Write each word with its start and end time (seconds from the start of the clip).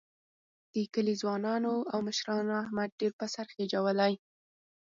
د 0.73 0.75
کلي 0.93 1.13
ځوانانو 1.21 1.73
او 1.91 1.99
مشرانو 2.07 2.59
احمد 2.63 2.89
ډېر 2.99 3.11
په 3.19 3.25
سر 3.33 3.45
خېجولی. 3.53 4.13